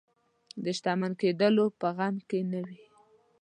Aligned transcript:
د 0.63 0.65
شتمن 0.77 1.11
کېدلو 1.21 1.65
په 1.79 1.87
غم 1.97 2.15
کې 2.29 2.39
نه 2.51 2.61
وي. 2.67 2.81